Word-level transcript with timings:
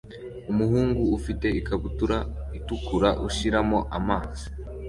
Umuhungu 0.51 1.01
ufite 1.17 1.47
ikabutura 1.59 2.17
itukura 2.57 3.09
ushiramo 3.27 3.79
amazi 3.97 4.45